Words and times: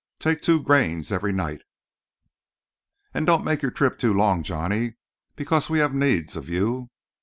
"Take 0.17 0.41
two 0.41 0.63
grains 0.63 1.11
every 1.11 1.31
night. 1.31 1.61
And 3.13 3.27
don't 3.27 3.45
make 3.45 3.61
your 3.61 3.69
trip 3.69 3.99
too 3.99 4.15
long, 4.15 4.41
Johnny, 4.41 4.95
because 5.35 5.69
we 5.69 5.77
haf 5.77 5.91
needs 5.91 6.35
of 6.35 6.49
you. 6.49 6.89